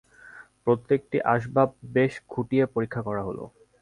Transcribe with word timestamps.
প্রত্যেকটি 0.63 1.17
আসবাব 1.33 1.69
বেশ 1.95 2.13
খুঁটিয়ে 2.27 2.65
পরীক্ষা 2.75 3.01
করা 3.07 3.21
হল। 3.27 3.39